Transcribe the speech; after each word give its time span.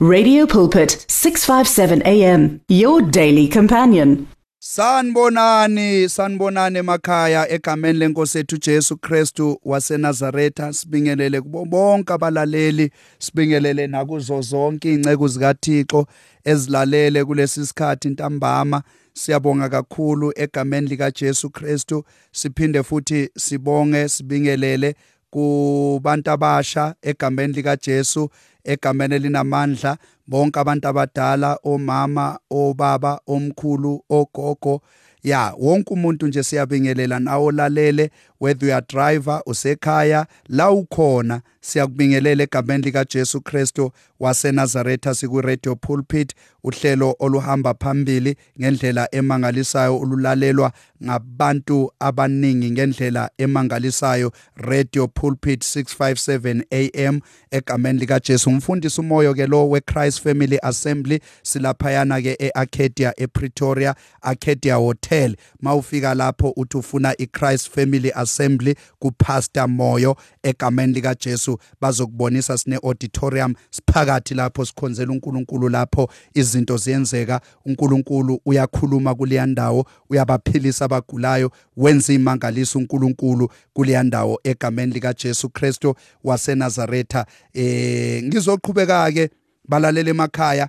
Radio 0.00 0.46
Pulpit 0.46 1.04
657 1.08 2.02
AM 2.06 2.60
your 2.68 3.02
daily 3.02 3.48
companion. 3.48 4.28
Sanibonani 4.60 6.08
sanibonani 6.08 6.78
emakhaya 6.78 7.48
egameni 7.50 7.98
lenkosi 7.98 8.38
ethu 8.38 8.58
Jesu 8.58 8.96
Kristu 8.96 9.60
waseNazaretha. 9.64 10.72
Sibingelele 10.72 11.40
kubo 11.40 11.64
bonke 11.64 12.12
abalaleli 12.12 12.90
sibingelele 13.18 13.86
nakuzo 13.86 14.40
zonke 14.40 14.94
inceke 14.94 15.28
zikaThixo 15.28 16.06
ezilalele 16.44 17.24
kulesi 17.24 17.66
sikhathi 17.66 18.08
ntambama. 18.08 18.82
Siyabonga 19.12 19.68
kakhulu 19.68 20.32
egameni 20.36 20.86
lika 20.88 21.10
Jesu 21.10 21.50
Kristu. 21.50 22.04
Siphinde 22.32 22.82
futhi 22.82 23.30
sibonge 23.36 24.08
sibingelele 24.08 24.94
kubantu 25.30 26.30
abasha 26.30 26.94
egameni 27.02 27.52
lika 27.52 27.76
Jesu 27.76 28.30
egameni 28.64 29.14
elinamandla 29.14 29.98
bonke 30.26 30.60
abantu 30.60 30.88
abadala 30.88 31.58
omama 31.64 32.38
obaba 32.50 33.20
omkhulu 33.26 34.04
ogogo. 34.08 34.82
Ya 35.22 35.54
wonke 35.58 35.94
umuntu 35.94 36.26
nje 36.26 36.42
siyabingelela. 36.42 37.18
Nawo 37.20 37.52
lalele 37.52 38.10
whether 38.40 38.72
are 38.72 38.86
driver 38.88 39.42
usekhaya 39.46 40.26
la 40.48 40.70
ukhona 40.70 41.40
siyakubingelela 41.60 42.42
egameni 42.42 42.82
lika 42.82 43.04
Jesu 43.04 43.40
Kristu 43.40 43.92
waseNazaretha 44.20 45.14
siku 45.14 45.40
radio 45.40 45.76
pulpit. 45.76 46.34
Uhlelo 46.68 47.16
oluhamba 47.18 47.74
phambili 47.74 48.36
ngendlela 48.60 49.08
emangalisayo 49.14 50.00
olulalelwa 50.00 50.72
ngabantu 51.04 51.92
abaningi 52.00 52.70
ngendlela 52.70 53.30
emangalisayo. 53.38 54.32
Radio 54.56 55.08
pulpit 55.08 55.62
657 55.62 57.08
am 57.08 57.20
egameni 57.50 57.98
lika 57.98 58.20
Jesu 58.20 58.50
umfundisi 58.50 59.00
umoyo 59.00 59.34
ke 59.34 59.46
lo 59.46 59.68
we 59.68 59.80
Christ 59.80 60.22
Family 60.22 60.58
Assembly 60.62 61.20
silaphayana 61.42 62.22
ke 62.22 62.36
eArcadia 62.38 63.12
ePretoria 63.16 63.94
Arcadia 64.22 64.74
Hotel. 64.74 65.36
Mawufika 65.62 66.14
lapho 66.14 66.52
uthi 66.56 66.76
ufuna 66.76 67.14
iChrist 67.18 67.70
Family 67.70 68.12
Assembly 68.14 68.74
kuPastor 68.98 69.68
Moyo 69.68 70.16
egameni 70.42 70.92
lika 70.92 71.14
Jesu 71.14 71.58
bazokubonisa 71.80 72.58
sine 72.58 72.76
auditorium 72.82 73.54
siphakathi 73.70 74.34
lapho 74.34 74.64
sikhonzela 74.64 75.12
uNkulunkulu 75.12 75.68
lapho 75.68 76.10
izinto 76.58 76.76
ziyenzeka 76.76 77.40
uNkulunkulu 77.64 78.40
uyakhuluma 78.46 79.14
kuleya 79.14 79.46
ndawo 79.46 79.86
uyabaphilisa 80.10 80.84
abagulayo 80.84 81.50
wenza 81.76 82.12
imangaliso 82.12 82.78
uNkulunkulu 82.78 83.48
kuleya 83.72 84.02
ndawo 84.02 84.40
egameni 84.44 84.92
lika 84.92 85.12
Jesu 85.14 85.48
Kristo 85.50 85.96
waseNazaretha. 86.24 87.26
Eh 87.54 88.22
ngizoqhubeka 88.24 89.12
ke 89.12 89.30
balalela 89.68 90.10
emakhaya 90.10 90.68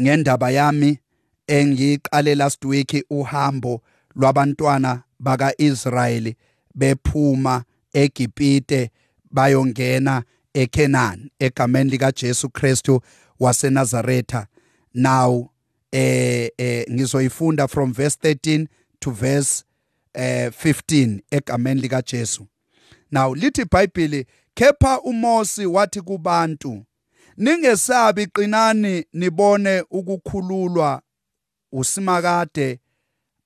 ngendaba 0.00 0.50
yami 0.50 0.98
engiqale 1.46 2.34
last 2.34 2.64
week 2.64 3.04
uhambo 3.10 3.82
lwabantwana 4.14 5.02
bakaIsrayeli 5.20 6.36
bephuma 6.74 7.64
eGibhite 7.92 8.90
bayongena 9.30 10.22
eKenani 10.54 11.30
egameni 11.38 11.90
lika 11.90 12.12
Jesu 12.12 12.48
Kristu 12.50 13.00
waseNazaretha. 13.40 14.46
Now 14.96 15.50
eh 15.92 16.50
eh 16.58 16.84
ngizoyifunda 16.90 17.68
from 17.68 17.92
verse 17.92 18.18
13 18.22 18.66
to 18.98 19.10
verse 19.10 19.64
eh 20.14 20.48
15 20.50 21.20
egameni 21.30 21.80
lika 21.80 22.02
Jesu. 22.02 22.46
Now 23.10 23.34
lithi 23.34 23.62
iBhayibheli 23.62 24.26
kepha 24.54 25.00
uMosi 25.00 25.66
wathi 25.66 26.00
kubantu 26.00 26.84
ningesabi 27.36 28.26
qinani 28.26 29.04
nibone 29.12 29.84
ukukhululwa 29.90 31.02
usimakade 31.72 32.80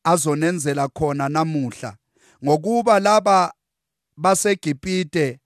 azonenzela 0.05 0.89
khona 0.89 1.29
namuhla 1.29 1.97
ngokuba 2.45 3.01
laba 3.01 3.53
baseGibhite 4.17 5.41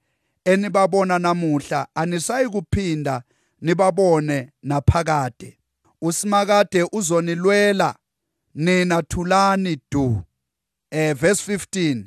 enibabona 0.45 1.19
namuhla 1.19 1.89
anisayi 1.95 2.49
kuphinda 2.49 3.23
nibabone 3.61 4.53
naphakade. 4.63 5.59
Usimakade 6.05 6.89
uzonilwela. 6.93 7.97
Nina 8.55 9.03
thulani 9.03 9.81
du. 9.91 10.23
Eh 10.91 11.15
verse 11.17 11.57
15 11.57 12.05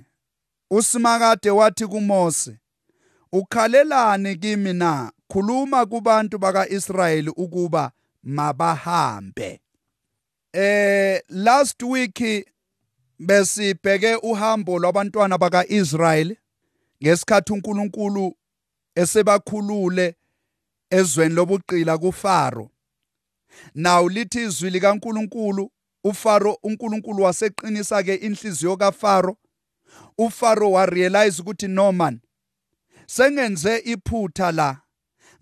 usimakade 0.71 1.49
wathi 1.49 1.87
kuMose 1.87 2.57
ukhalelani 3.31 4.35
kimi 4.35 4.73
na? 4.73 5.11
Khuluma 5.27 5.85
kubantu 5.85 6.37
bakaIsrayeli 6.39 7.29
ukuba 7.29 7.91
mabahambe. 8.23 9.61
Eh 10.53 11.21
last 11.29 11.83
week 11.83 12.47
besibheke 13.19 14.15
uhambo 14.15 14.79
lwabantwana 14.79 15.37
bakaIsrayeli 15.37 16.37
ngesikhathi 17.03 17.53
uNkulunkulu 17.53 18.35
esebakhulule 18.95 20.15
ezweni 20.89 21.35
lobuqila 21.35 21.97
kuFaro. 21.97 22.69
Naw 23.75 24.07
lithi 24.09 24.43
izwi 24.43 24.69
likaNkulunkulu 24.69 25.71
uFaro 26.03 26.57
uNkulunkulu 26.63 27.23
waseqinisa 27.23 28.03
ke 28.03 28.15
inhliziyo 28.15 28.77
kaFaro. 28.77 29.37
uFaro 30.17 30.71
wa 30.71 30.85
realize 30.85 31.41
ukuthi 31.41 31.67
no 31.67 31.91
man 31.91 32.19
sengenze 33.05 33.77
iphutha 33.77 34.51
la 34.51 34.81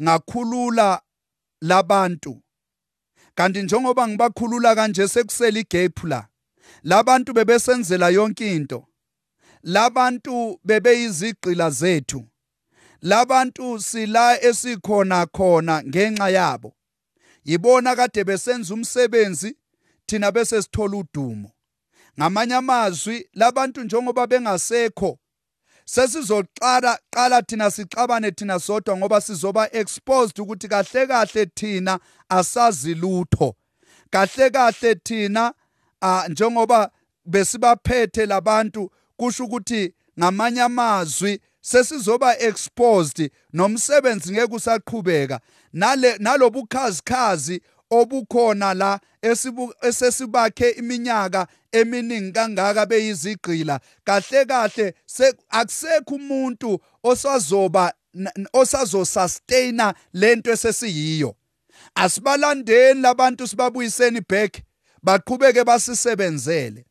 ngakhulula 0.02 1.02
labantu 1.62 2.42
kanti 3.36 3.64
njengoba 3.64 4.08
ngibakhulula 4.08 4.76
kanje 4.76 5.08
sekusela 5.08 5.60
igap 5.60 6.04
la 6.04 6.28
labantu 6.84 7.34
bebesenzela 7.34 8.10
yonke 8.10 8.56
into. 8.56 8.88
Labantu 9.64 10.60
bebeyizigqila 10.64 11.70
zethu. 11.70 12.28
Labantu 13.02 13.82
sila 13.82 14.44
esikhona 14.44 15.26
khona 15.26 15.84
ngenxa 15.84 16.30
yabo. 16.30 16.76
Yibona 17.46 17.96
kade 17.96 18.24
besenza 18.24 18.74
umsebenzi 18.74 19.58
thina 20.06 20.32
bese 20.32 20.62
sithola 20.62 20.98
udumo. 20.98 21.52
Ngamanye 22.20 22.56
amazwi 22.56 23.30
labantu 23.34 23.84
njengoba 23.84 24.28
bengasekho 24.28 25.20
sesizoqala 25.86 27.00
qala 27.10 27.42
thina 27.42 27.72
sixabane 27.72 28.32
thina 28.32 28.60
sodwa 28.60 28.98
ngoba 28.98 29.22
sizoba 29.22 29.70
exposed 29.72 30.40
ukuthi 30.40 30.68
kahle 30.68 31.08
kahle 31.08 31.46
thina 31.46 32.00
asazi 32.30 32.94
lutho. 32.94 33.56
Kahle 34.10 34.50
kahle 34.50 34.96
thina 34.96 35.54
njengoba 36.30 36.92
besibaphethe 37.26 38.26
labantu 38.26 38.92
kusho 39.18 39.46
ukuthi 39.46 39.94
ngamanye 40.20 40.62
amazwi 40.62 41.40
sesizoba 41.66 42.38
exposed 42.40 43.32
nomsebenzi 43.54 44.32
ngeke 44.32 44.56
usaqhubeka. 44.56 45.40
Nale 45.74 46.18
nalobukhazikhazi 46.18 47.62
obukhona 47.92 48.74
la 48.74 49.00
esesibakhe 49.82 50.70
iminyaka 50.70 51.48
eminingi 51.72 52.32
kangaka 52.32 52.86
beyizigqila 52.86 53.80
kahle 54.04 54.46
kahle 54.46 54.94
akusekho 55.50 56.16
umuntu 56.16 56.80
osazoba 57.04 57.94
osazosustaina 58.54 59.94
lento 60.14 60.52
esesiyiyo. 60.52 61.36
Asibalandeni 61.96 63.02
labantu 63.02 63.48
sibabuyiseni 63.48 64.22
back 64.30 64.62
baqhubeke 65.04 65.64
basisebenzele. 65.64 66.86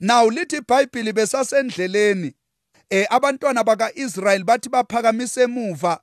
Now 0.00 0.30
lithi 0.30 0.56
iBhayibheli 0.56 1.12
besasendleleni. 1.12 2.34
Eh 2.94 3.06
abantwana 3.10 3.64
bakaIsrael 3.64 4.44
bathi 4.44 4.68
baphakamise 4.68 5.42
emuva 5.42 6.00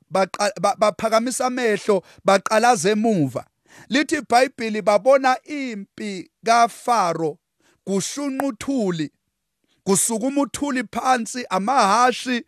baphakamisa 0.79 1.45
amehlo 1.45 2.03
baqalaza 2.25 2.89
emuva. 2.91 3.45
Lithi 3.89 4.15
iBhayibheli 4.15 4.81
babona 4.81 5.37
impi 5.43 6.29
kaFaro 6.45 7.37
kushunqa 7.85 8.45
uthuli 8.45 9.11
kusukuma 9.83 10.41
uthuli 10.41 10.83
phansi 10.83 11.45
amahashi 11.49 12.43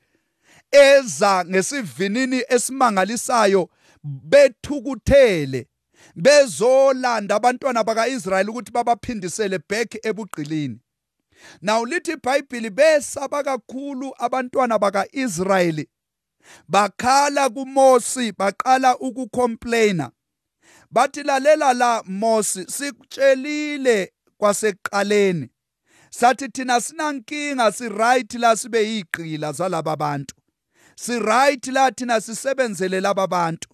eza 0.71 1.45
ngesivinini 1.45 2.43
esimangalisayo 2.49 3.69
bethukuthele 4.03 5.67
bezolanda 6.15 7.35
abantwana 7.35 7.83
bakaIsrayeli 7.83 8.49
ukuthi 8.49 8.71
babaphindisele 8.71 9.59
back 9.69 10.05
ebugqilini. 10.05 10.79
Now 11.61 11.85
lithi 11.85 12.11
iBhayibheli 12.11 12.69
besaba 12.69 13.43
kakhulu 13.43 14.13
abantwana 14.19 14.79
bakaIsrayeli. 14.79 15.89
Bakhala 16.67 17.49
kuMosi 17.49 18.31
baqala 18.31 18.97
ukucomplaina 18.97 20.11
bathi 20.93 21.23
lalela 21.23 21.73
la 21.73 22.03
Mosi 22.05 22.65
sikutshelile 22.67 24.13
kwasekuqaleni. 24.37 25.49
Sathi 26.09 26.49
thina 26.49 26.81
sinankinga 26.81 27.71
si 27.71 27.89
right 27.89 28.33
la 28.33 28.55
sibe 28.55 28.81
yiqila 28.83 29.51
zalaba 29.51 29.95
bantu. 29.95 30.35
Si 30.95 31.19
right 31.19 31.67
la 31.67 31.91
thina 31.91 32.21
sisebenzele 32.21 33.01
laba 33.01 33.27
bantu. 33.27 33.69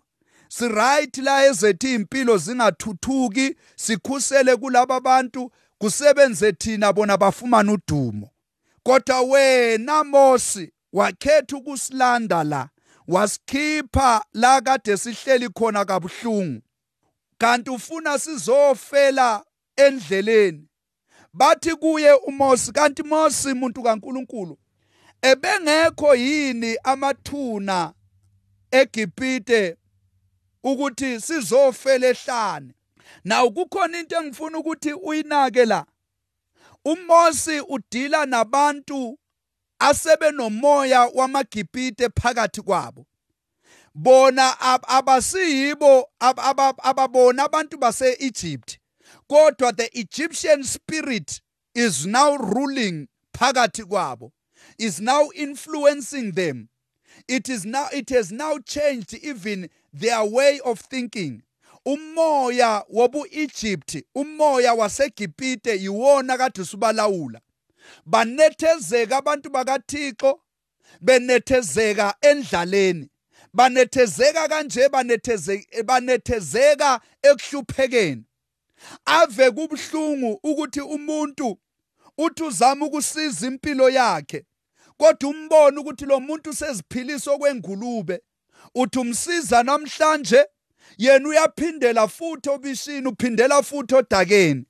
Si 0.50 0.68
right 0.68 1.18
la 1.18 1.45
ezethi 1.45 1.94
impilo 1.94 2.38
zingathuthuki 2.38 3.56
sikhusele 3.75 4.56
kulabo 4.56 5.00
bantu 5.00 5.51
kusebenze 5.79 6.51
thina 6.51 6.93
bona 6.93 7.17
bafumana 7.17 7.71
udumo. 7.71 8.29
Kodwa 8.83 9.21
wena 9.21 10.03
Mosi 10.03 10.73
wakhetha 10.93 11.57
ukusilanda 11.57 12.43
la 12.43 12.69
wasikhipha 13.07 14.25
la 14.33 14.61
kade 14.61 14.97
sihleli 14.97 15.49
khona 15.49 15.85
kabuhlungu. 15.85 16.61
Kanti 17.37 17.69
ufuna 17.69 18.19
sizofela 18.19 19.45
endleleni. 19.75 20.67
Bathi 21.33 21.75
kuye 21.75 22.13
uMosi 22.13 22.71
kanti 22.71 23.03
Mosi 23.03 23.51
umuntu 23.51 23.83
kaNkuluNkulu 23.83 24.57
ebengekho 25.21 26.15
yini 26.15 26.77
amathuna 26.83 27.93
eGibhite 28.71 29.77
ukuthi 30.63 31.21
sizofela 31.21 32.07
ehlane? 32.07 32.73
Naw 33.23 33.50
kukhona 33.50 34.00
into 34.00 34.15
engifuna 34.15 34.57
ukuthi 34.57 34.94
uyinake 34.94 35.65
la. 35.65 35.85
uMosi 36.85 37.59
udila 37.59 38.25
nabantu 38.25 39.19
asebenomoya 39.79 41.06
wamaGibhite 41.06 42.09
phakathi 42.09 42.61
kwabo. 42.61 43.06
Bona 43.95 44.59
abasiyibo 44.88 46.09
ababona 46.83 47.44
abantu 47.44 47.77
base-Egypt 47.77 48.77
kodwa 49.27 49.73
the 49.75 50.00
Egyptian 50.00 50.63
spirit 50.63 51.41
is 51.73 52.05
now 52.05 52.38
ruling 52.38 53.07
phakathi 53.33 53.83
kwabo 53.83 54.31
is 54.77 55.00
now 55.01 55.29
influencing 55.35 56.31
them. 56.31 56.69
It 57.27 57.50
is 57.50 57.65
now 57.65 57.88
it 57.91 58.09
has 58.09 58.31
now 58.31 58.57
changed 58.59 59.13
even 59.13 59.69
their 59.94 60.23
way 60.23 60.59
of 60.63 60.79
thinking. 60.79 61.44
Umoya 61.89 62.86
wobu 62.89 63.27
Egypt 63.31 64.03
umoya 64.15 64.74
waseGibhite 64.74 65.75
yiwona 65.81 66.38
kade 66.38 66.62
usubalawula. 66.62 67.41
Banethezeka 68.06 69.18
abantu 69.18 69.50
bakaThixo 69.50 70.39
benethezeka 71.01 72.15
endlaleni. 72.21 73.09
Banethezeka 73.53 74.47
kanje 74.47 74.89
banethezeka 74.89 75.83
banethezeka 75.83 77.01
ekuhluphekeni. 77.21 78.24
Ave 79.06 79.51
kubhlungu 79.51 80.39
ukuthi 80.44 80.81
umuntu 80.81 81.57
uthi 82.18 82.44
uzama 82.44 82.86
ukusiza 82.86 83.47
impilo 83.47 83.89
yakhe 83.89 84.45
kodwa 84.97 85.30
umbone 85.30 85.80
ukuthi 85.80 86.06
lo 86.06 86.19
muntu 86.19 86.53
seziphilisa 86.53 87.31
okwengulube. 87.31 88.21
Uthi 88.75 89.00
umsiza 89.00 89.63
namhlanje 89.63 90.45
yena 90.97 91.29
uyaphindela 91.29 92.07
futhi 92.07 92.49
obishini 92.49 93.07
uphindela 93.07 93.63
futhi 93.63 93.95
odakeni. 93.95 94.65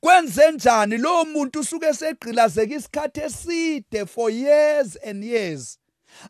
Kwenze 0.00 0.52
njani? 0.52 0.96
Lo 0.98 1.24
muntu 1.24 1.60
usuke 1.60 1.94
segqilazeka 1.94 2.74
isikhathi 2.74 3.20
eside 3.20 4.06
for 4.06 4.30
years 4.30 4.96
and 4.96 5.24
years. 5.24 5.78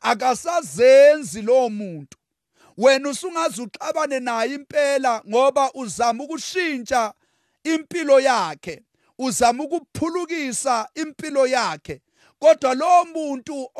Akasazenzi 0.00 1.42
lo 1.42 1.68
muntu. 1.68 2.16
Wena 2.76 3.08
usungaze 3.08 3.62
uxabane 3.62 4.20
naye 4.20 4.54
impela 4.54 5.22
ngoba 5.28 5.72
uzama 5.74 6.24
ukushintsha 6.24 7.12
impilo 7.64 8.20
yakhe. 8.20 8.82
Uzama 9.18 9.64
ukuphulukisa 9.64 10.88
impilo 10.94 11.46
yakhe. 11.46 12.00
Kodwa 12.38 12.74
lo 12.74 13.04
muntu 13.04 13.70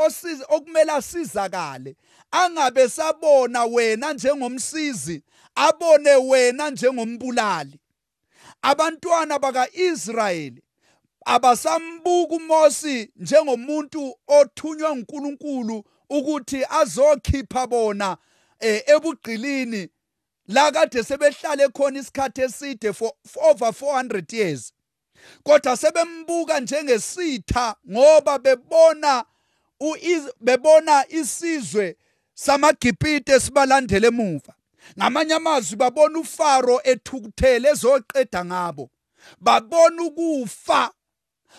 okumele 0.48 0.92
asizakale. 0.92 1.96
Angabe 2.34 2.88
sabona 2.88 3.64
wena 3.64 4.12
njengomsizi 4.12 5.22
abone 5.54 6.16
wena 6.16 6.70
njengombulali. 6.70 7.80
Abantwana 8.62 9.38
bakaIsrayeli 9.38 10.62
abasambuka 11.24 12.34
uMosi 12.34 13.12
njengomuntu 13.16 14.18
othunywa 14.28 14.92
uNkulunkulu 14.92 15.84
ukuthi 16.10 16.64
azokhipha 16.70 17.66
bona 17.66 18.16
eh, 18.60 18.82
ebugqilini 18.86 19.88
la 20.48 20.72
kade 20.72 21.02
sebehlale 21.02 21.68
khona 21.68 21.98
isikhathi 21.98 22.42
eside 22.42 22.92
for, 22.92 23.12
over 23.42 23.72
400 23.72 24.32
years. 24.36 24.72
Kodwa 25.42 25.76
sebembuka 25.76 26.60
njengesitha 26.60 27.76
ngoba 27.90 28.38
bebona 28.38 29.24
bebona 30.40 31.04
isizwe 31.08 31.96
samaGibhite 32.34 33.40
sibalandele 33.40 34.06
emuva. 34.06 34.54
Ngamanye 34.98 35.34
amazwi 35.34 35.76
babona 35.76 36.18
uFaro 36.18 36.80
ethukuthele 36.84 37.68
ezoqeda 37.70 38.44
ngabo. 38.44 38.90
Babona 39.40 40.02
ukufa. 40.02 40.90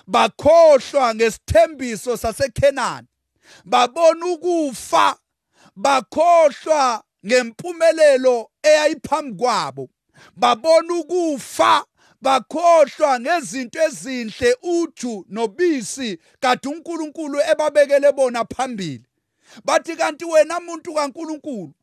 Bakhohlwa 0.07 1.15
ngesithembiso 1.15 2.17
saseKenani 2.17 3.07
babona 3.65 4.25
ukufa. 4.25 5.17
Bakhohlwa 5.75 7.03
ngempumelelo 7.25 8.49
eyayiphambi 8.63 9.37
kwabo. 9.37 9.89
Babona 10.35 10.93
ukufa. 10.93 11.85
Bakhohlwa 12.21 13.19
ngezinto 13.19 13.79
ezinhle 13.83 14.57
uju 14.61 15.25
nobisi 15.29 16.19
kade 16.39 16.69
uNkulunkulu 16.69 17.39
ebabekele 17.51 18.11
bona 18.11 18.45
phambili. 18.45 19.05
Bathi 19.63 19.95
kanti 19.95 20.25
wena 20.25 20.59
muntu 20.59 20.93
kaNkulunkulu 20.93 21.73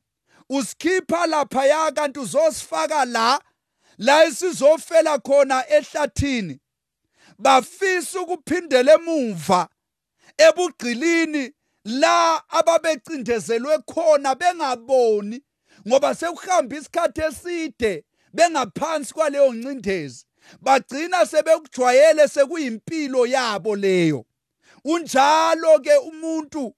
usikhipha 0.49 1.27
lapha 1.27 1.67
ya 1.67 1.93
kanti 1.93 2.21
uzosifaka 2.21 3.05
la 3.05 3.41
la 3.99 4.25
isizofela 4.25 5.19
khona 5.19 5.65
ehlathini. 5.69 6.61
Bafisa 7.39 8.21
ukuphindela 8.21 8.95
emuva 8.95 9.69
ebugqilini 10.39 11.53
la 11.85 12.43
ababecindezelwe 12.49 13.79
khona 13.79 14.35
bengaboni 14.35 15.43
ngoba 15.89 16.15
sekuhamba 16.15 16.77
isikhathi 16.77 17.21
eside 17.21 18.05
bengaphansi 18.33 19.15
kwaleyo 19.15 19.53
ncindezi 19.53 20.25
bagcina 20.61 21.27
sebekujwayele 21.27 22.29
sekuyimpilo 22.29 23.27
yabo 23.27 23.77
leyo. 23.77 24.25
Unjalo 24.85 25.79
ke 25.79 25.97
umuntu 25.97 26.75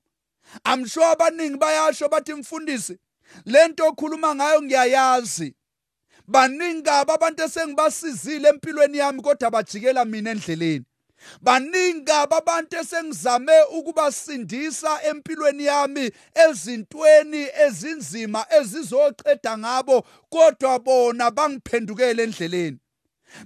amsho 0.64 1.04
abaningi 1.04 1.58
bayasho 1.58 2.08
bathi 2.08 2.34
mfundisi 2.34 2.98
lento 3.44 3.86
okhuluma 3.88 4.34
ngayo 4.34 4.62
ngiyayazi. 4.62 5.54
Baningi 6.26 6.82
kabi 6.82 7.12
abantu 7.12 7.42
esengibasizile 7.42 8.48
empilweni 8.48 8.98
yami 8.98 9.22
kodwa 9.22 9.50
bajikela 9.50 10.04
mina 10.04 10.30
endleleni. 10.30 10.84
Baningi 11.42 12.04
kabi 12.04 12.34
abantu 12.34 12.76
esengizame 12.76 13.62
ukubasindisa 13.62 15.02
empilweni 15.02 15.64
yami 15.64 16.10
ezintweni 16.34 17.48
ezinzima 17.66 18.46
ezizoqeda 18.58 19.58
ngabo 19.58 20.06
kodwa 20.30 20.78
bona 20.78 21.30
bangiphendukele 21.30 22.22
endleleni. 22.22 22.78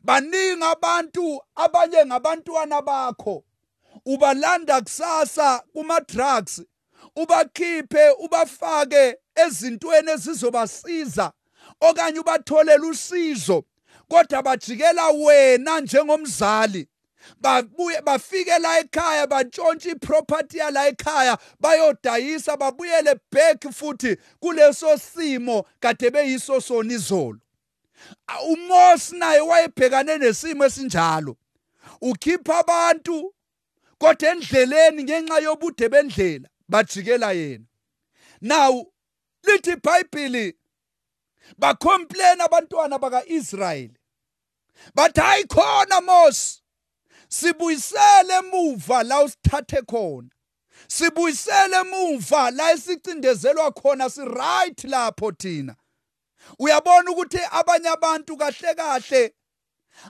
Baningi 0.04 0.64
abantu 0.64 1.40
abanye 1.54 2.06
ngabantwana 2.06 2.82
bakho. 2.82 3.44
Ubalanda 4.04 4.80
kusasa 4.80 5.62
kuma 5.72 6.00
drugs 6.00 6.62
ubakhiphe 7.22 8.10
ubafake 8.24 9.16
ezintweni 9.34 10.10
ezizobasiza 10.10 11.32
okanye 11.80 12.18
ubatholela 12.20 12.86
usizo. 12.86 13.64
Kodwa 14.08 14.42
bajikela 14.42 15.08
wena 15.08 15.80
njengomzali 15.80 16.88
babuye 17.40 18.00
bafike 18.02 18.58
la 18.58 18.78
ekhaya 18.78 19.26
bantshontsha 19.26 19.90
iproperty 19.90 20.58
yala 20.58 20.88
ekhaya 20.88 21.38
bayodayisa 21.60 22.56
babuyele 22.56 23.14
back 23.32 23.72
futhi 23.72 24.16
kuleso 24.40 24.98
simo 24.98 25.64
kade 25.80 26.10
beyiso 26.10 26.60
sona 26.60 26.94
izolo. 26.94 27.38
uMosi 28.50 29.16
naye 29.16 29.40
wayebhekane 29.40 30.18
nesimo 30.18 30.64
esinjalo. 30.64 31.36
Ukhipha 32.00 32.58
abantu 32.58 33.34
kodwa 33.98 34.30
endleleni 34.30 35.02
ngenxa 35.02 35.38
yobude 35.38 35.88
bendlela. 35.88 36.48
Bajikela 36.70 37.32
yena. 37.32 37.64
Now 38.40 38.86
lithi 39.44 39.72
iBhayibheli 39.72 40.54
bacomplain 41.58 42.40
abantwana 42.40 42.98
bakaIsrayeli. 42.98 43.96
Bathi 44.94 45.20
hayi 45.20 45.44
khona 45.44 46.00
Mose 46.00 46.62
sibuyisele 47.28 48.38
emuva 48.38 49.02
la 49.02 49.22
usithathe 49.24 49.82
khona. 49.82 50.30
Sibuyisele 50.88 51.80
emuva 51.80 52.50
la 52.50 52.72
esicindezelwa 52.72 53.72
khona 53.72 54.10
si 54.10 54.24
right 54.24 54.84
lapho 54.84 55.32
thina. 55.32 55.76
Uyabona 56.58 57.10
ukuthi 57.10 57.38
abanye 57.52 57.88
abantu 57.88 58.36
kahle 58.36 58.74
kahle 58.74 59.34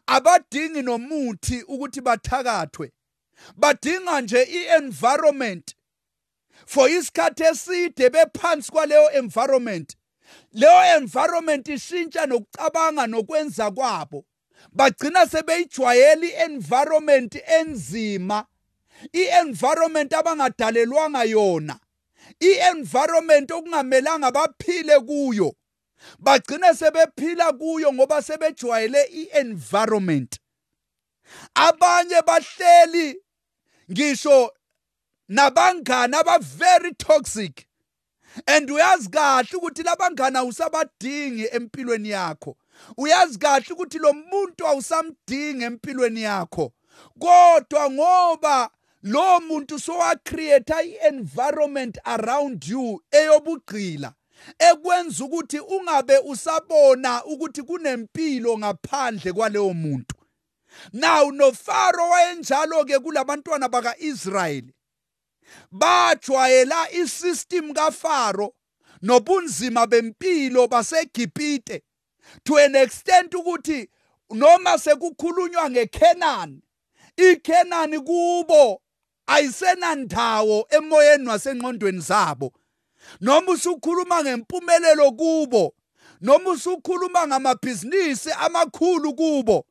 abadingi 0.07 0.83
nomuthi 0.83 1.63
ukuthi 1.63 2.01
bathakathwe. 2.01 2.93
Badinga 3.57 4.21
nje 4.21 4.43
i-environment 4.43 5.75
for 6.69 6.89
isikhathi 6.89 7.45
eside 7.45 8.11
bephansi 8.11 8.71
kwaleyo 8.73 9.11
environment 9.13 9.97
leyo 10.53 10.97
environment 10.99 11.69
ishintsha 11.69 12.27
nokucabanga 12.27 13.07
nokwenza 13.07 13.71
kwabo. 13.71 14.25
Bagcina 14.73 15.27
sebeyijwayela 15.27 16.27
i-environment 16.27 17.35
enzima 17.59 18.47
i-environment 19.13 20.13
abangadalelwanga 20.15 21.25
yona 21.25 21.81
i-environment 22.41 23.51
okungamelanga 23.51 24.31
baphile 24.31 25.01
kuyo. 25.01 25.55
Bagcine 26.19 26.75
sebephila 26.75 27.53
kuyo 27.53 27.93
ngoba 27.93 28.23
sebejwayele 28.23 29.03
i-environment. 29.05 30.41
Abanye 31.55 32.23
bahleli 32.27 33.23
ngisho 33.93 34.53
nabangani 35.31 36.15
aba 36.15 36.39
very 36.41 36.95
toxic. 36.95 37.67
And 38.47 38.69
uyazi 38.69 39.09
kahle 39.11 39.49
ukuthi 39.55 39.83
labangani 39.83 40.37
awusabadingi 40.37 41.49
empilweni 41.53 42.11
yakho. 42.11 42.57
Uyazi 42.97 43.39
kahle 43.39 43.73
ukuthi 43.73 43.99
lo 43.99 44.13
muntu 44.13 44.67
awusamdingi 44.67 45.65
empilweni 45.65 46.23
yakho. 46.23 46.73
Kodwa 47.19 47.91
ngoba 47.91 48.71
lo 49.03 49.41
muntu 49.41 49.79
sowacreate 49.79 50.75
i-environment 50.75 51.99
around 52.05 52.65
you 52.65 53.03
eyobugqila 53.11 54.13
ekwenza 54.59 55.25
ukuthi 55.25 55.59
ungabe 55.61 56.19
usabona 56.19 57.25
ukuthi 57.25 57.63
kunempilo 57.63 58.59
ngaphandle 58.59 59.33
kwaleyo 59.33 59.75
muntu. 59.75 60.15
Now 60.93 61.31
nofaro 61.31 62.09
wayenjalo 62.09 62.85
ke 62.85 62.99
kulabantwana 62.99 63.69
bakaIsrayeli. 63.69 64.73
Bajwayela 65.73 66.91
isystem 66.93 67.73
kaFaro 67.73 68.55
nobunzima 69.03 69.87
bempilo 69.87 70.69
baseGibhite 70.69 71.83
to 72.45 72.57
an 72.59 72.75
extent 72.77 73.35
ukuthi 73.35 73.89
noma 74.31 74.79
sekukhulunywa 74.79 75.71
ngeKenani 75.71 76.63
iKenani 77.17 78.01
kubo 78.01 78.83
ayisenandawo 79.27 80.67
emoyeni 80.71 81.29
wasengqondweni 81.29 82.01
zabo. 82.01 82.53
Noma 83.21 83.53
usukhuluma 83.53 84.23
ngempumelelo 84.23 85.13
kubo 85.13 85.75
noma 86.21 86.51
usukhuluma 86.51 87.27
ngamabhizinisi 87.27 88.31
amakhulu 88.33 89.15
kubo 89.15 89.67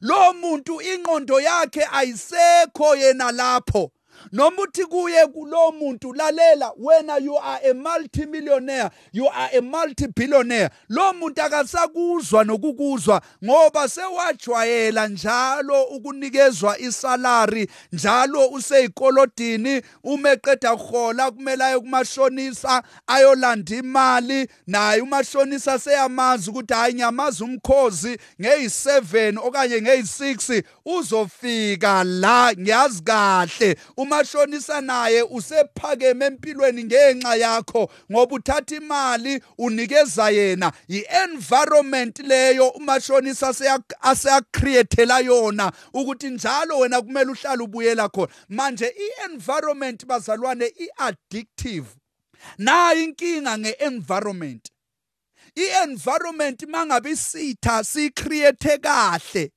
lo 0.00 0.32
muntu 0.32 0.80
ingqondo 0.82 1.40
yakhe 1.40 1.88
ayisekho 1.92 2.96
yena 2.96 3.32
lapho. 3.32 3.92
Noma 4.32 4.62
uthi 4.62 4.84
kuye 4.84 5.26
kulo 5.26 5.72
muntu 5.72 6.12
lalela 6.12 6.72
wena 6.78 7.16
you 7.18 7.36
are 7.38 7.60
a 7.70 7.74
multimillionaire 7.74 8.90
you 9.12 9.28
are 9.28 9.50
a 9.52 9.60
multibillionaire. 9.60 10.70
Lo 10.88 11.12
muntu 11.12 11.42
akasakuzwa 11.42 12.44
nokukuzwa 12.44 13.22
ngoba 13.44 13.88
sewajwayela 13.88 15.08
njalo 15.08 15.82
ukunikezwa 15.82 16.78
isalary 16.78 17.66
njalo 17.92 18.48
useyikolodini 18.48 19.82
uma 20.04 20.30
eqeda 20.30 20.76
kuhola 20.76 21.30
kumele 21.30 21.64
aye 21.64 21.78
kumashonisa 21.78 22.82
ayolanda 23.06 23.76
imali 23.76 24.48
naye 24.66 25.00
umashonisa 25.00 25.78
seyamazi 25.78 26.50
ukuthi 26.50 26.74
hayi 26.74 26.94
ngiyamazi 26.94 27.44
umkhozi 27.44 28.18
ngeyi7 28.40 29.38
okanye 29.46 29.76
ngeyi6 29.76 30.62
uzofika 30.84 32.04
la 32.04 32.52
ngiyazi 32.58 33.02
kahle. 33.02 33.76
Umashonisa 34.12 34.80
naye 34.80 35.22
usephakeme 35.22 36.26
empilweni 36.26 36.84
ngenxa 36.84 37.34
yakho 37.36 37.90
ngoba 38.10 38.34
uthatha 38.34 38.76
imali 38.76 39.42
unikeza 39.58 40.30
yena. 40.30 40.72
I-environment 40.88 42.18
leyo 42.18 42.68
umashonisa 42.68 43.54
aseyacreatela 44.00 45.18
yona 45.20 45.72
ukuthi 45.92 46.30
njalo 46.30 46.78
wena 46.78 47.02
kumele 47.02 47.30
uhlale 47.30 47.62
ubuyela 47.62 48.08
khona. 48.08 48.32
Manje 48.48 48.86
i-environment 48.86 50.06
bazalwane 50.06 50.66
i-addictive. 50.66 51.86
Nayo 52.58 53.02
inkinga 53.02 53.58
nge-environment. 53.58 54.70
I-environment 55.54 56.62
mangabe 56.68 57.10
isitha 57.10 57.84
sicreate 57.84 58.78
kahle 58.78 59.52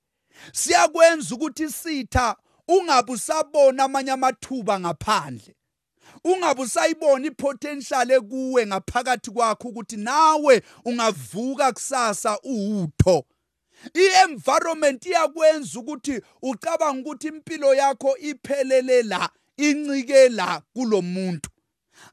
siyakwenza 0.53 1.35
ukuthi 1.35 1.63
isitha 1.63 2.35
ungabe 2.67 3.11
usabona 3.11 3.83
amanye 3.83 4.11
amathuba 4.11 4.79
ngaphandle. 4.79 5.55
Ungabe 6.23 6.61
usayibona 6.61 7.27
ipotential 7.27 8.11
ekuwe 8.11 8.65
ngaphakathi 8.67 9.31
kwakho 9.31 9.67
ukuthi 9.67 9.97
nawe 9.97 10.61
ungavuka 10.85 11.71
kusasa 11.73 12.39
uwutho. 12.43 13.25
I-environment 13.93 15.05
iyakwenza 15.05 15.79
ukuthi 15.79 16.21
ucabanga 16.41 17.01
ukuthi 17.01 17.27
impilo 17.27 17.73
yakho 17.73 18.17
iphelele 18.17 19.03
la 19.03 19.29
incike 19.57 20.29
la 20.29 20.61
kulomuntu 20.73 21.49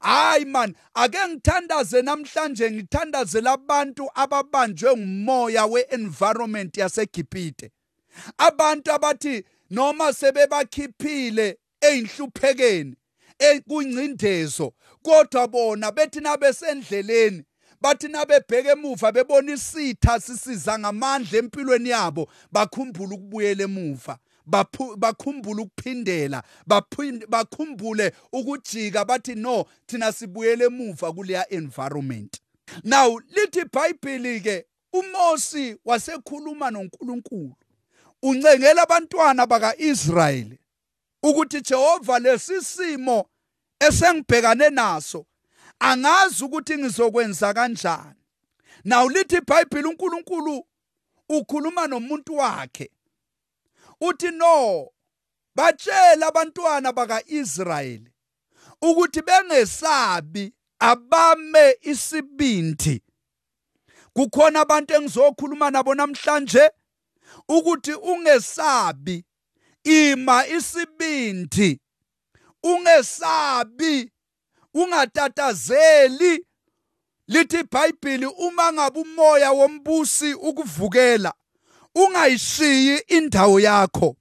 hayi 0.00 0.44
man 0.44 0.74
ake 0.94 1.18
ngithandaze 1.28 2.02
namhlanje 2.02 2.70
ngithandazela 2.70 3.52
abantu 3.52 4.10
ababanjwe 4.14 4.96
ngumoya 4.96 5.66
we-environment 5.66 6.76
yaseGibhite 6.76 7.70
abantu 8.38 8.92
abathi 8.92 9.44
noma 9.72 10.12
sebebakhiphile 10.12 11.58
einhluphekeni 11.80 12.94
ekungcindezo 13.38 14.72
kodwa 15.02 15.48
bona 15.48 15.92
bethi 15.92 16.20
nabesendleleni 16.20 17.42
bathi 17.80 18.08
nabebheka 18.08 18.72
emuva 18.72 19.12
bebona 19.12 19.52
isitha 19.52 20.20
sisiza 20.20 20.78
ngamandla 20.78 21.38
empilweni 21.38 21.88
yabo 21.88 22.28
bakhumbula 22.52 23.14
ukubuyela 23.14 23.62
emuva 23.64 24.18
bakhumbule 24.96 25.62
ukuphindela 25.62 26.42
bakhumbule 27.28 28.12
ukujika 28.32 29.04
bathi 29.04 29.34
no 29.34 29.64
thina 29.86 30.12
sibuyele 30.12 30.64
emuva 30.64 31.12
kuleya 31.12 31.52
environment. 31.52 32.40
Now 32.84 33.18
lithi 33.34 33.60
iBhayibheli 33.60 34.40
ke 34.40 34.66
uMosi 34.92 35.76
wasekhuluma 35.84 36.70
noNkulunkulu. 36.70 37.56
Uncengela 38.22 38.82
abantwana 38.82 39.46
bakaIsrayeli 39.46 40.58
ukuthi 41.22 41.60
Jehova 41.60 42.18
lesisimo 42.18 43.30
esengibhekane 43.80 44.70
naso 44.70 45.26
angazi 45.78 46.44
ukuthi 46.44 46.78
ngizokwenza 46.78 47.54
kanjani. 47.54 48.20
Naw 48.84 49.08
lithi 49.08 49.36
iBhayibheli 49.36 49.88
uNkulunkulu 49.88 50.66
ukhuluma 51.28 51.86
nomuntu 51.86 52.36
wakhe. 52.36 52.90
Uthi 54.00 54.30
no 54.30 54.88
batshela 55.54 56.26
abantwana 56.26 56.92
bakaIsrayeli 56.92 58.10
ukuthi 58.82 59.22
bengesabi 59.22 60.54
abame 60.78 61.76
isibindi. 61.80 63.02
Kukhona 64.14 64.60
abantu 64.60 64.94
engizokhuluma 64.94 65.70
nabo 65.70 65.94
namhlanje 65.94 66.70
ukuthi 67.48 67.92
ungesabi 67.94 69.24
ima 69.84 70.46
isibindi 70.46 71.80
ungesabi 72.62 74.10
ungatatazeli. 74.74 76.46
Lithi 77.26 77.58
iBhayibheli 77.60 78.26
uma 78.26 78.72
ngabe 78.72 79.00
umoya 79.00 79.52
wombusi 79.52 80.34
ukuvukela 80.34 81.34
ungayishiyi 81.94 82.98
indawo 82.98 83.60
yakho. 83.60 84.16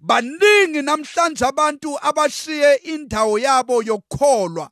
Baningi 0.00 0.82
namhlanje 0.82 1.44
abantu 1.44 1.98
abashiye 2.02 2.74
indawo 2.74 3.38
yabo 3.38 3.82
yokukholwa 3.82 4.70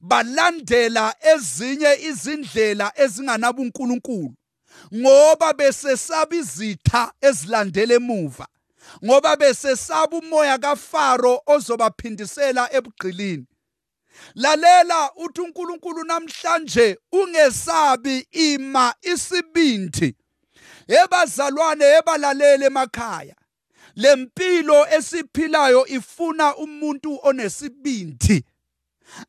balandela 0.00 1.14
ezinye 1.34 1.94
izindlela 2.08 2.92
ezinganabunkulunkulu 2.96 4.34
ngoba 4.94 5.52
besesaba 5.52 6.36
izitha 6.36 7.12
ezilandela 7.20 7.94
emuva 7.94 8.46
ngoba 9.04 9.36
besesaba 9.36 10.16
umoya 10.16 10.58
kaFaro 10.58 11.42
ozobaphindisela 11.46 12.68
ebugqilini. 12.72 13.46
Lalela 14.34 15.10
uthi 15.16 15.40
uNkulunkulu 15.40 16.04
namhlanje 16.04 16.98
ungesabi 17.12 18.26
ima 18.32 18.94
isibindi 19.02 20.14
ebazalwane 20.88 21.84
ebalalele 21.98 22.66
emakhaya. 22.66 23.34
Lempilo 23.96 24.86
esiphilayo 24.96 25.86
ifuna 25.86 26.56
umuntu 26.56 27.18
onesibindi 27.22 28.44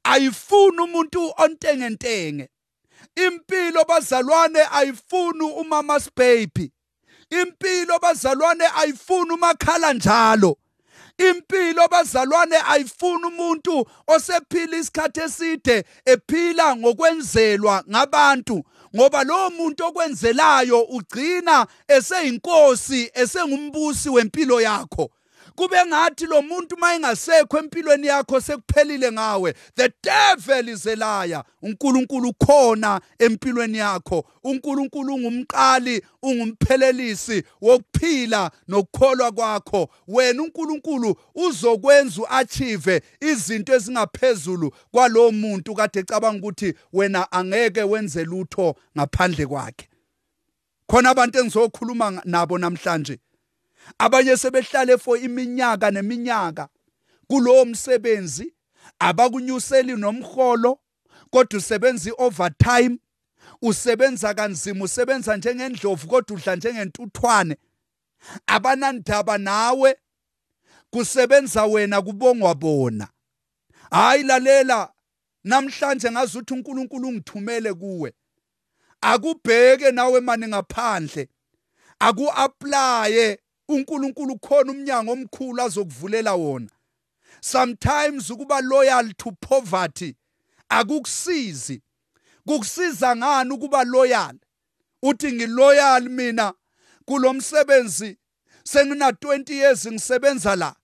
ayifuni 0.04 0.80
umuntu 0.82 1.34
ontengentenge. 1.38 2.50
Impilo 3.16 3.86
bazalwane 3.86 4.60
ayifuni 4.72 5.44
umama 5.44 6.00
baby 6.16 6.72
impilo 7.32 8.00
bazalwane 8.00 8.64
ayifuni 8.76 9.32
umakhala 9.32 9.94
njalo. 9.94 10.58
Impilo 11.18 11.88
bazalwane 11.88 12.56
ayifuni 12.68 13.26
umuntu 13.26 13.86
osephila 14.08 14.78
isikhathi 14.78 15.20
eside 15.20 15.84
ephila 16.06 16.76
ngokwenzelwa 16.76 17.84
ngabantu. 17.90 18.64
Ngoba 18.96 19.24
lo 19.24 19.50
muntu 19.50 19.86
okwenzelayo 19.86 20.82
ugcina 20.84 21.68
eseyinkosi 21.88 23.12
esengumbusi 23.14 24.10
wempilo 24.10 24.62
yakho. 24.62 25.12
Kube 25.56 25.86
ngathi 25.86 26.26
lo 26.26 26.42
muntu 26.42 26.78
mayengasekho 26.78 27.60
empilweni 27.60 28.08
yakho 28.08 28.42
sekuphelile 28.42 29.12
ngawe. 29.12 29.54
The 29.76 29.94
devil 30.04 30.70
is 30.70 30.86
a 30.86 30.96
liar. 30.96 31.44
uNkulunkulu 31.62 32.30
ukhona 32.30 33.02
empilweni 33.20 33.78
yakho. 33.78 34.26
uNkulunkulu 34.44 35.16
ungumqali 35.16 36.02
ungumphelelisi 36.24 37.44
wokuphila 37.62 38.52
nokukholwa 38.68 39.32
kwakho. 39.32 39.90
Wena 40.08 40.44
uNkulunkulu 40.44 41.16
uzokwenza 41.36 42.22
uachieve 42.22 43.02
izinto 43.22 43.74
ezingaphezulu 43.76 44.72
kwalowo 44.92 45.32
muntu 45.32 45.76
kade 45.76 46.00
ecabanga 46.00 46.40
ukuthi 46.40 46.74
wena 46.94 47.32
angeke 47.32 47.84
wenze 47.84 48.24
lutho 48.24 48.76
ngaphandle 48.98 49.46
kwakhe. 49.46 49.88
Khona 50.88 51.10
abantu 51.10 51.40
engizokhuluma 51.40 52.22
nabo 52.26 52.58
namhlanje. 52.58 53.20
Abanye 53.98 54.38
sebehlale 54.38 54.98
for 54.98 55.18
iminyaka 55.18 55.92
neminyaka 55.92 56.70
kulowo 57.28 57.66
msebenzi 57.66 58.54
abakunyuseli 59.00 59.96
nomholo 59.98 60.80
kodwa 61.30 61.58
usebenza 61.60 62.10
i-overtime 62.10 62.98
usebenza 63.62 64.34
kanzima 64.34 64.86
usebenza 64.86 65.38
njengendlovu 65.38 66.08
kodwa 66.08 66.38
udla 66.38 66.56
njengentuthwane. 66.56 67.58
Abanandaba 68.48 69.38
nawe 69.38 69.98
kusebenza 70.90 71.66
wena 71.66 72.02
kubongwa 72.02 72.56
bona. 72.56 73.08
Hayi 73.92 74.24
lalela 74.24 74.94
namhlanje 75.44 76.12
ngazuthi 76.12 76.54
uNkulunkulu 76.54 77.08
ungithumele 77.08 77.74
kuwe. 77.74 78.14
Akubheke 79.02 79.92
nawe 79.92 80.20
mani 80.20 80.48
ngaphandle 80.48 81.30
aku-aplaye 82.00 83.40
uNkulunkulu 83.72 84.40
khona 84.40 84.72
umnyango 84.72 85.12
omkhulu 85.12 85.62
azokuvulela 85.62 86.34
wona. 86.36 86.70
Sometimes 87.42 88.30
ukuba 88.30 88.62
loyal 88.62 89.14
to 89.14 89.32
poverty 89.32 90.16
akukusizi. 90.70 91.82
Kukusiza 92.48 93.16
ngani 93.16 93.52
ukuba 93.52 93.84
loyal? 93.84 94.36
Uthi 95.04 95.32
ngiloyal 95.32 96.10
mina 96.10 96.54
kulomsebenzi 97.06 98.18
sengina 98.64 99.12
20 99.12 99.54
years 99.54 99.88
ngisebenza 99.88 100.56
la 100.56 100.76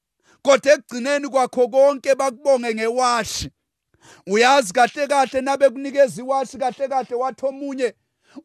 kodwa 0.42 0.74
ekugcineni 0.74 1.30
kwakho 1.30 1.68
konke 1.68 2.16
bakubonge 2.16 2.74
ngewashi. 2.76 3.52
Uyazi 4.28 4.74
kahle 4.74 5.08
kahle 5.08 5.42
nabe 5.42 5.70
kunikeza 5.70 6.22
iwashi 6.22 6.58
kahle 6.58 6.88
kahle 6.88 7.16
wathi 7.16 7.46
omunye 7.46 7.94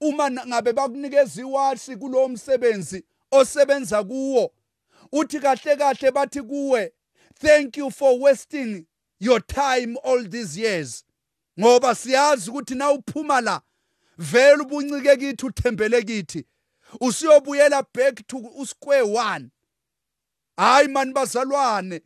uma 0.00 0.30
ngabe 0.30 0.72
bakunikeza 0.72 1.40
iwashi 1.40 1.96
kulowo 1.96 2.28
msebenzi 2.28 3.04
osebenza 3.32 4.04
kuwo. 4.04 4.52
Uthi 5.12 5.40
kahle 5.40 5.76
kahle 5.76 6.10
bathi 6.10 6.42
kuwe 6.42 6.92
thank 7.40 7.76
you 7.76 7.90
for 7.90 8.20
wasting 8.20 8.86
your 9.20 9.46
time 9.46 9.96
all 10.04 10.28
these 10.28 10.60
years. 10.60 11.04
Ngoba 11.60 11.94
siyazi 11.94 12.50
ukuthi 12.50 12.74
na 12.74 12.90
uphuma 12.90 13.40
la 13.40 13.60
vele 14.18 14.62
ubuncike 14.62 15.16
kithi 15.16 15.46
uthembele 15.46 16.02
kithi. 16.02 16.44
Usiyobuyela 17.00 17.84
back 17.94 18.26
to 18.26 18.64
square 18.66 19.02
one. 19.04 19.50
Hayi 20.56 20.88
mani 20.88 21.12
bazalwane 21.12 22.00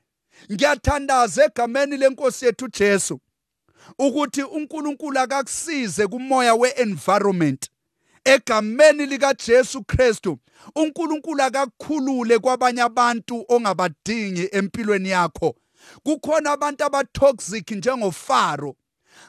ngiyathandaza 0.52 1.45
egameni 1.45 1.97
lenkosi 1.97 2.45
yethu 2.45 2.68
Jesu 2.68 3.21
ukuthi 3.99 4.42
uNkulunkulu 4.42 5.18
akakusize 5.18 6.06
kumoya 6.06 6.54
we-environment. 6.54 7.71
Egameni 8.26 9.06
lika 9.06 9.35
Jesu 9.35 9.85
Kristu. 9.85 10.38
uNkulunkulu 10.75 11.42
akakukhulule 11.42 12.38
kwabanye 12.38 12.83
abantu 12.83 13.45
ongabadingi 13.49 14.49
empilweni 14.52 15.08
yakho. 15.08 15.54
Kukhona 16.02 16.52
abantu 16.52 16.84
abatoxic 16.84 17.71
njengofaro. 17.71 18.76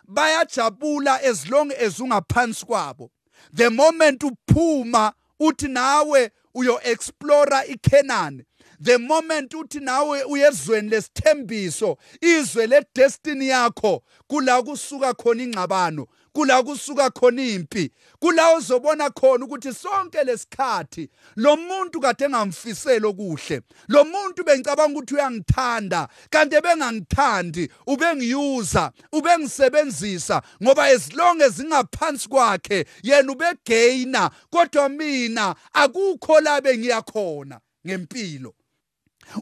Bayajabula 0.08 1.24
as 1.24 1.50
long 1.50 1.72
as 1.72 2.00
ungaphansi 2.00 2.66
kwabo. 2.66 3.12
The 3.54 3.70
moment 3.70 4.24
uphuma 4.24 5.14
uthi 5.40 5.68
nawe 5.68 6.32
uyo 6.56 6.80
explore 6.84 7.68
iKenani 7.68 8.44
the 8.80 8.98
moment 8.98 9.54
uthi 9.54 9.80
nawe 9.80 10.24
uyezweni 10.24 10.90
lesithembiso 10.90 11.98
izwe 12.22 12.68
le 12.68 12.86
destiny 12.96 13.48
yakho 13.48 14.04
kula 14.28 14.62
kusuka 14.62 15.14
khona 15.14 15.44
ingcabano 15.44 16.08
kula 16.38 16.64
kusuka 16.64 17.10
khona 17.10 17.42
impi 17.42 17.92
kula 18.20 18.54
uzobona 18.54 19.10
khona 19.10 19.46
ukuthi 19.46 19.74
sonke 19.74 20.24
lesikhathi 20.24 21.10
lo 21.36 21.58
muntu 21.58 22.00
kade 22.00 22.26
engamfiseli 22.26 23.06
okuhle 23.06 23.62
lo 23.88 24.04
muntu 24.06 24.44
bengicabanga 24.44 25.00
ukuthi 25.00 25.16
uyangithanda 25.16 26.08
kanti 26.30 26.62
bengangithandi 26.62 27.70
ubengiyuza 27.88 28.92
ubengisebenzisa 29.12 30.42
ngoba 30.64 30.86
as 30.86 31.14
long 31.14 31.42
as 31.42 31.60
ingaphansi 31.60 32.30
kwakhe 32.30 32.86
yena 33.04 33.32
ubegaina 33.32 34.30
kodwa 34.52 34.90
mina 34.90 35.56
akukho 35.74 36.40
la 36.40 36.62
bengiyakhona 36.62 37.60
ngempilo. 37.88 38.54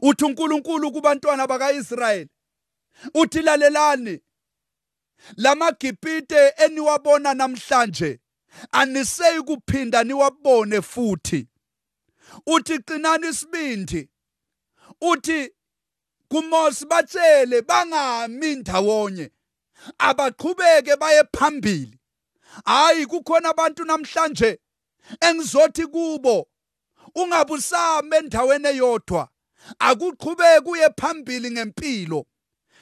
Uthi 0.02 0.24
uNkulunkulu 0.24 0.92
kubantwana 0.92 1.46
bakaIsrayeli 1.46 2.30
uthi 3.14 3.42
lalelani 3.42 4.20
lamagibhite 5.36 6.54
eniwabona 6.56 7.34
namhlanje 7.34 8.20
aniseyi 8.72 9.42
kuphinda 9.42 10.04
niwabone 10.04 10.82
futhi. 10.82 11.48
Uthi 12.46 12.78
qinani 12.78 13.28
isibindi. 13.28 14.08
Uthi 15.00 15.52
kuMose 16.28 16.86
batshele 16.86 17.62
bangami 17.62 18.56
ndawonye 18.56 19.30
abaqhubeke 19.98 20.96
baye 20.96 21.24
phambili. 21.32 21.98
Hayi 22.64 23.06
kukhona 23.06 23.48
abantu 23.48 23.84
namhlanje 23.84 24.58
engizothi 25.20 25.86
kubo 25.86 26.48
ungabusame 27.14 28.16
endaweni 28.16 28.68
eyodwa 28.68 29.28
akuqhubeke 29.78 30.70
uye 30.70 30.88
phambili 31.00 31.50
ngempilo. 31.50 32.26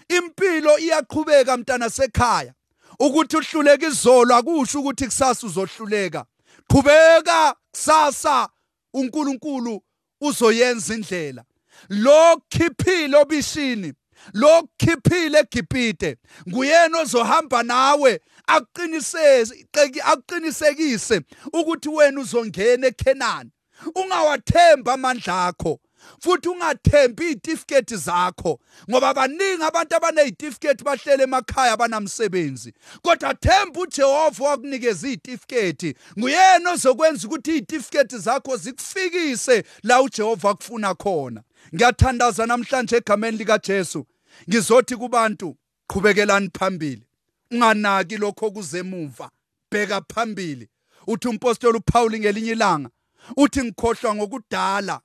Impilo 0.08 0.78
iyaqhubeka 0.78 1.56
mntana 1.56 1.90
sekhaya. 1.90 2.54
Ukuthi 3.00 3.36
uhluleka 3.36 3.86
izolo 3.86 4.34
akusho 4.36 4.80
ukuthi 4.80 5.06
kusasa 5.06 5.46
uzohluleka. 5.46 6.24
Qhubeka 6.70 7.54
kusasa 7.72 8.48
uNkulunkulu 8.94 9.82
uzoyenza 10.20 10.94
indlela. 10.94 11.44
Lokhiphile 11.88 13.16
obishini 13.16 13.92
lokhiphile 14.32 15.38
eGibhite 15.38 16.16
nguyena 16.48 16.98
ozohamba 17.00 17.62
nawe 17.62 18.20
akuqiniseke 18.46 20.00
akuqinisekise 20.02 21.20
ukuthi 21.52 21.88
wena 21.88 22.20
uzongena 22.20 22.86
eKenani 22.86 23.50
ungawathemba 23.94 24.92
amandla 24.92 25.46
akho. 25.46 25.80
Futhi 26.24 26.48
ungathembi 26.48 27.24
izitifiketi 27.24 27.96
zakho 27.96 28.60
ngoba 28.90 29.14
baningi 29.14 29.62
abantu 29.62 29.96
abanezitifiketi 29.96 30.84
bahlele 30.84 31.22
emakhaya 31.22 31.76
banamsebenzi 31.76 32.72
kodwa 33.02 33.34
themba 33.34 33.80
uJehova 33.80 34.44
wakunikeza 34.44 35.08
izitifiketi 35.08 35.94
nguyena 36.18 36.72
ozokwenza 36.72 37.26
ukuthi 37.26 37.50
izitifiketi 37.50 38.18
zakho 38.18 38.56
zikufikise 38.56 39.64
la 39.82 40.02
uJehova 40.02 40.50
akufuna 40.50 40.94
khona. 40.94 41.42
Ngiyathandaza 41.74 42.46
namhlanje 42.46 42.96
egameni 42.96 43.36
lika 43.38 43.58
Jesu 43.58 44.06
ngizothi 44.48 44.96
kubantu 44.96 45.56
qhubekelani 45.86 46.50
phambili. 46.58 47.06
Unganaki 47.50 48.16
lokho 48.16 48.50
kuzemuva. 48.50 49.30
Bheka 49.70 50.02
phambili. 50.14 50.68
Uthi 51.06 51.28
umpostoli 51.28 51.78
uPaul 51.78 52.18
ngelinye 52.18 52.52
ilanga 52.52 52.90
uthi 53.36 53.62
ngikhohlwa 53.62 54.14
ngokudala. 54.14 55.00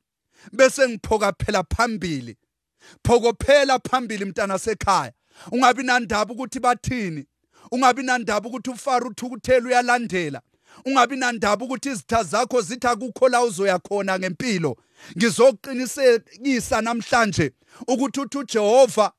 Bese 0.52 0.88
ngiphoka 0.88 1.34
phela 1.34 1.64
phambili. 1.64 2.38
Phokophela 3.04 3.80
phambili 3.80 4.26
mntana 4.26 4.60
sekhaya. 4.60 5.12
Ungabi 5.52 5.84
nandaba 5.84 6.34
ukuthi 6.34 6.60
bathini. 6.60 7.26
Ungabi 7.72 8.04
nandaba 8.04 8.50
ukuthi 8.50 8.70
ufara 8.70 9.06
uthukuthela 9.06 9.68
uyalandela. 9.68 10.42
Ungabi 10.86 11.16
nandaba 11.16 11.66
ukuthi 11.66 11.90
izitha 11.90 12.24
zakho 12.24 12.62
zithi 12.62 12.88
akukho 12.88 13.30
la 13.30 13.44
uzoya 13.44 13.80
khona 13.80 14.20
ngempilo. 14.20 14.78
Ngizoqinisekisa 15.18 16.82
namhlanje 16.82 17.52
ukuthi 17.88 18.20
uthi 18.20 18.38
uJehova 18.38 19.12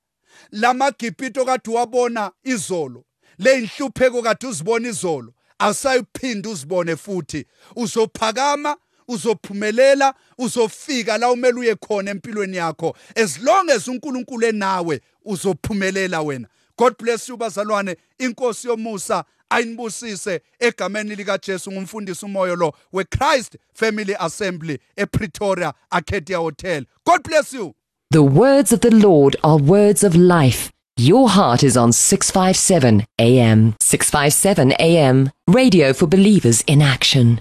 lamagibhito 0.53 1.45
kade 1.45 1.71
wabona 1.71 2.33
izolo 2.45 3.05
leyinhlupheko 3.39 4.23
kade 4.23 4.47
uzibona 4.47 4.89
izolo 4.89 5.35
awusayiphinda 5.59 6.49
uzibone 6.51 6.97
futhi. 6.97 7.47
Uzophakama 7.77 8.77
uzophumelela 9.11 10.15
uzofika 10.39 11.19
la 11.19 11.31
umele 11.31 11.61
uye 11.61 11.75
khona 11.75 12.11
empilweni 12.11 12.57
yakho 12.57 12.97
as 13.15 13.39
long 13.41 13.71
as 13.71 13.89
uNkulunkulu 13.89 14.47
enawe 14.47 15.01
uzophumelela 15.25 16.23
wena 16.23 16.49
God 16.79 16.95
bless 16.99 17.29
you 17.29 17.37
bazalwane 17.37 17.97
inkosi 18.19 18.69
yomusa 18.69 19.25
ayinibusise 19.51 20.41
egameni 20.59 21.15
likaJesu 21.15 21.73
ngumfundisi 21.73 22.25
umoyo 22.25 22.57
lo 22.57 22.73
weChrist 22.93 23.57
Family 23.75 24.15
Assembly 24.19 24.79
ePretoria 24.97 25.73
Arcadia 25.91 26.39
Hotel 26.39 26.85
God 27.07 27.23
bless 27.23 27.53
you 27.53 27.75
The 28.13 28.23
words 28.23 28.73
of 28.73 28.81
the 28.81 28.91
Lord 28.91 29.37
are 29.45 29.57
words 29.57 30.03
of 30.03 30.17
life. 30.17 30.73
Your 30.97 31.29
heart 31.29 31.63
is 31.63 31.77
on 31.77 31.93
657 31.93 33.07
AM. 33.21 33.77
657 33.79 34.73
AM. 34.81 35.31
Radio 35.47 35.93
for 35.93 36.09
believers 36.09 36.63
in 36.67 36.83
action. 36.83 37.41